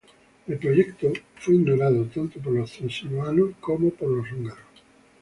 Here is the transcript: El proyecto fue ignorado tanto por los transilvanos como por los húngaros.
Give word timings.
El 0.47 0.57
proyecto 0.57 1.13
fue 1.35 1.53
ignorado 1.53 2.05
tanto 2.07 2.39
por 2.39 2.53
los 2.53 2.71
transilvanos 2.71 3.51
como 3.59 3.91
por 3.91 4.09
los 4.09 4.31
húngaros. 4.31 4.65